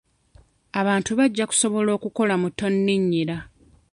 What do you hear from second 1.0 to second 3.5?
bajja kusobola okukola mu ttonninnyira.